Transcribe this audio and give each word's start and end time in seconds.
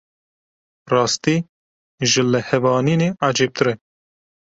Rastî, 0.93 1.35
ji 2.11 2.21
lihevanînê 2.31 3.09
ecêbtir 3.29 3.67
e. 3.71 3.73